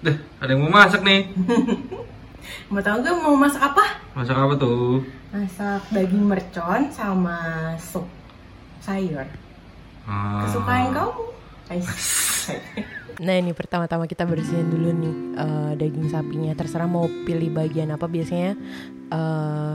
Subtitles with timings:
[0.00, 1.28] Deh, ada yang mau masak nih.
[2.72, 4.00] Mau tau gak mau masak apa?
[4.16, 5.04] Masak apa tuh?
[5.34, 7.36] Masak daging mercon sama
[7.76, 8.06] sup
[8.80, 9.26] sayur.
[10.08, 10.46] Ah.
[10.46, 11.24] Kesukaan kamu?
[13.20, 16.56] Nah ini pertama-tama kita bersihin dulu nih eh, daging sapinya.
[16.56, 18.56] Terserah mau pilih bagian apa biasanya
[19.12, 19.74] eh,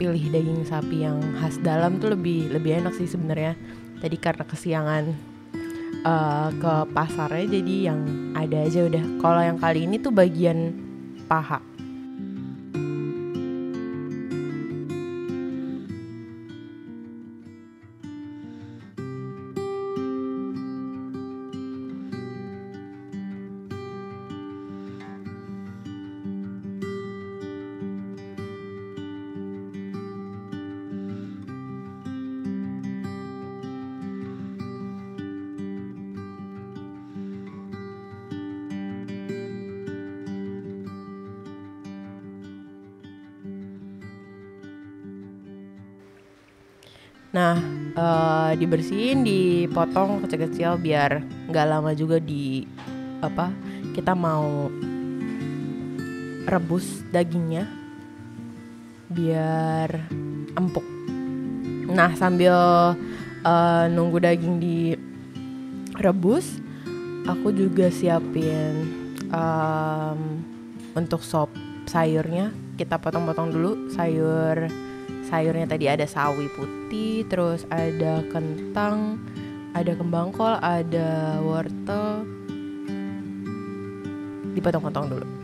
[0.00, 3.60] pilih daging sapi yang khas dalam tuh lebih lebih enak sih sebenarnya.
[4.00, 5.04] Tadi karena kesiangan
[6.00, 8.00] eh, ke pasarnya jadi yang
[8.32, 9.04] ada aja udah.
[9.20, 10.72] Kalau yang kali ini tuh bagian
[11.28, 11.71] paha.
[47.32, 47.56] Nah,
[47.96, 52.68] eh, dibersihin, dipotong kecil-kecil biar nggak lama juga di
[53.24, 53.48] apa
[53.96, 54.68] kita mau
[56.44, 57.64] rebus dagingnya
[59.08, 59.88] biar
[60.56, 60.84] empuk.
[61.88, 62.56] Nah, sambil
[63.44, 66.60] eh, nunggu daging direbus,
[67.24, 68.74] aku juga siapin
[69.32, 70.20] em,
[70.92, 71.48] untuk sop
[71.88, 72.52] sayurnya.
[72.76, 74.91] Kita potong-potong dulu sayur
[75.26, 79.16] sayurnya tadi ada sawi putih, terus ada kentang,
[79.72, 82.28] ada kembang kol, ada wortel.
[84.52, 85.41] Dipotong-potong dulu.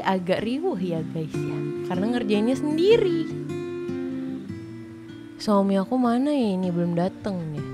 [0.00, 1.58] Agak riuh ya guys ya,
[1.90, 3.26] karena ngerjainnya sendiri.
[5.36, 7.64] Suami aku mana ya ini belum dateng ya?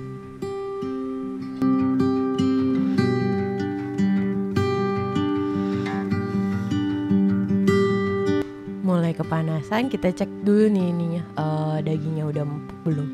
[8.83, 13.09] Mulai kepanasan, kita cek dulu nih ininya, eh, dagingnya udah empuk belum.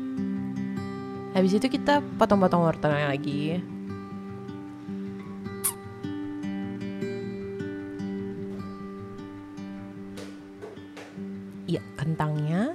[1.37, 3.78] Habis itu kita potong-potong wortelnya lagi.
[11.99, 12.71] Kentangnya.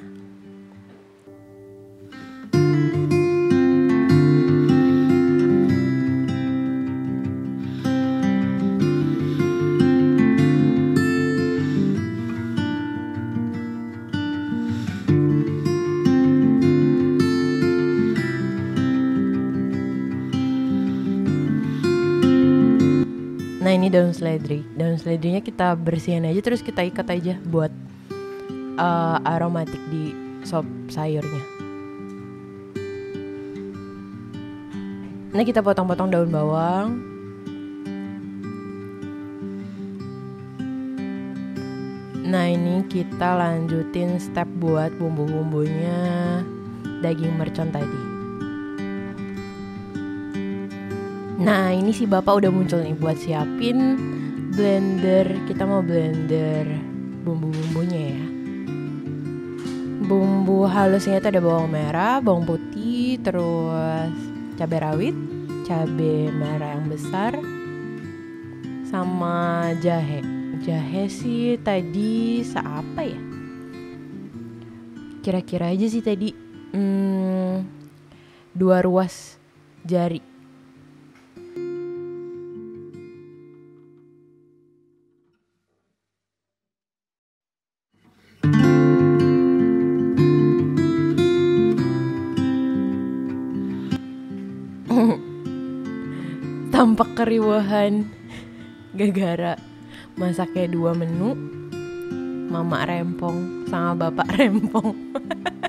[23.65, 24.61] Nah ini daun seledri.
[24.77, 27.73] Daun seledrinya kita bersihin aja terus kita ikat aja buat
[28.79, 30.15] eh, aromatik di
[30.45, 31.55] sop sayurnya.
[35.35, 36.89] Nah kita potong-potong daun bawang.
[42.25, 46.39] Nah ini kita lanjutin step buat bumbu-bumbunya
[47.03, 48.03] daging mercon tadi.
[51.43, 53.99] Nah ini si bapak udah muncul nih buat siapin
[54.55, 55.27] blender.
[55.51, 56.67] Kita mau blender
[57.27, 58.34] bumbu-bumbunya ya.
[60.05, 64.13] Bumbu halusnya itu ada bawang merah, bawang putih, terus
[64.61, 65.17] cabai rawit,
[65.65, 67.33] cabai merah yang besar,
[68.85, 70.21] sama jahe.
[70.61, 73.21] Jahe sih tadi seapa ya?
[75.25, 76.37] Kira-kira aja sih tadi
[76.77, 77.65] hmm,
[78.53, 79.41] dua ruas
[79.89, 80.34] jari.
[97.25, 98.05] Keriuhan
[98.93, 99.57] gara-gara
[100.13, 101.33] masaknya dua menu
[102.53, 104.93] mama rempong sama bapak rempong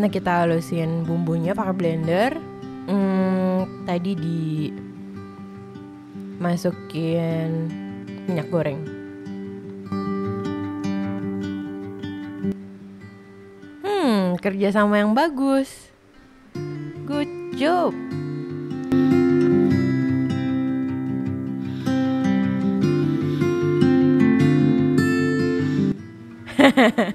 [0.00, 2.32] Nah kita halusin bumbunya pakai blender.
[2.88, 4.72] Hmm, tadi di
[6.40, 7.68] masukin
[8.24, 8.80] minyak goreng.
[13.84, 15.92] Hmm, kerjasama yang bagus.
[17.04, 17.92] Good job.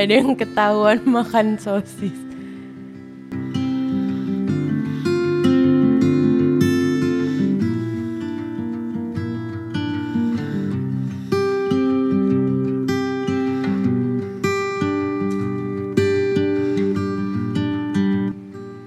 [0.00, 2.16] Ada yang ketahuan makan sosis.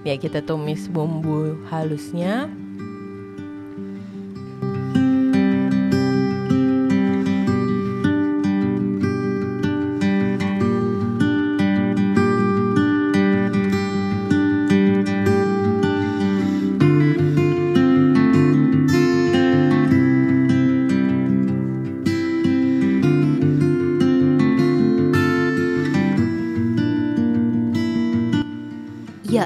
[0.02, 2.50] Ya kita tumis bumbu halusnya.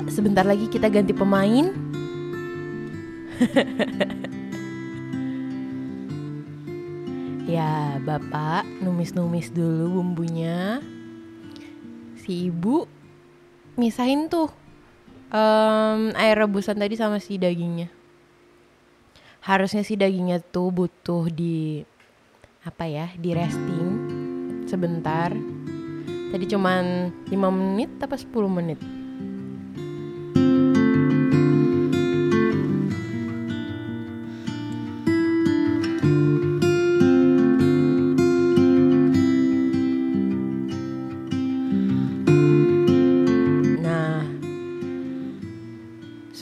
[0.06, 1.74] Sebentar lagi kita ganti pemain.
[7.50, 10.78] ya, Bapak numis-numis dulu bumbunya.
[12.22, 12.86] Si Ibu
[13.74, 14.54] misahin tuh
[15.34, 17.90] em, air rebusan tadi sama si dagingnya.
[19.42, 21.82] Harusnya si dagingnya tuh butuh di
[22.62, 23.86] apa ya, di resting
[24.68, 25.32] sebentar.
[26.28, 28.97] Tadi cuman 5 menit apa 10 menit.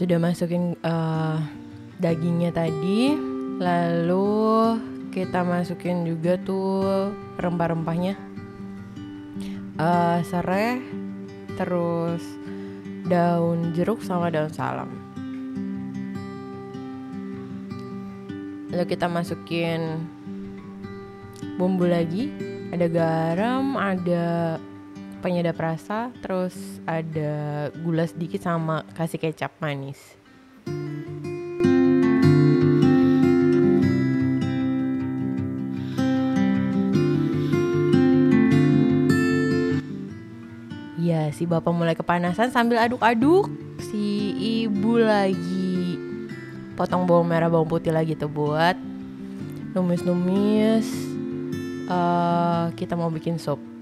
[0.06, 1.38] Sudah masukin eh,
[1.98, 3.18] dagingnya tadi,
[3.58, 4.78] lalu
[5.10, 7.10] kita masukin juga tuh
[7.42, 8.14] rempah-rempahnya,
[9.74, 10.78] Eh, serai,
[11.58, 12.22] terus
[13.10, 14.94] daun jeruk sama daun salam.
[18.70, 20.06] Lalu kita masukin
[21.58, 22.30] bumbu lagi,
[22.70, 24.54] ada garam, ada
[25.26, 26.54] penyedap rasa, terus
[26.86, 29.98] ada gula sedikit sama kasih kecap manis.
[40.94, 43.50] Ya, si bapak mulai kepanasan sambil aduk-aduk.
[43.82, 44.30] Si
[44.62, 45.98] ibu lagi
[46.78, 48.78] potong bawang merah bawang putih lagi tuh buat
[49.74, 50.86] numis-numis.
[51.90, 53.75] eh kita mau bikin sup.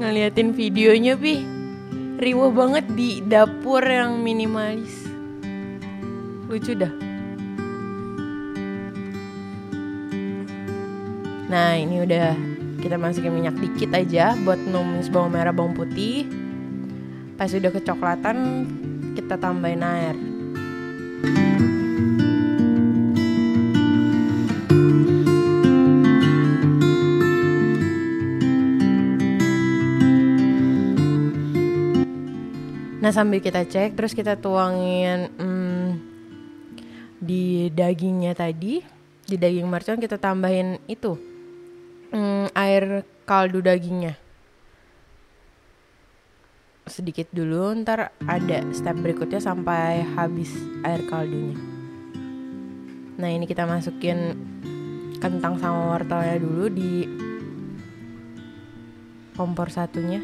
[0.00, 1.44] Ngeliatin videonya, Pi.
[2.20, 5.08] Riwah banget di dapur yang minimalis.
[6.48, 6.92] Lucu dah.
[11.50, 12.36] Nah, ini udah
[12.78, 16.28] kita masukin minyak dikit aja buat numis bawang merah, bawang putih.
[17.34, 18.68] Pas udah kecoklatan,
[19.18, 20.29] kita tambahin air.
[33.00, 35.88] Nah sambil kita cek terus kita tuangin hmm,
[37.20, 38.84] di dagingnya tadi
[39.24, 41.16] di daging mercon kita tambahin itu
[42.12, 44.20] hmm, air kaldu dagingnya
[46.90, 50.50] sedikit dulu ntar ada step berikutnya sampai habis
[50.82, 51.54] air kaldunya.
[53.16, 54.34] Nah ini kita masukin
[55.22, 57.06] kentang sama wortelnya dulu di
[59.38, 60.18] kompor satunya.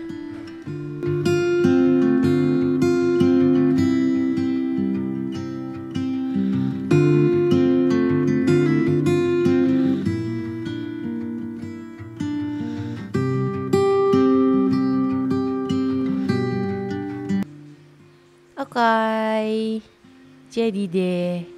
[20.56, 21.55] Jadi deh.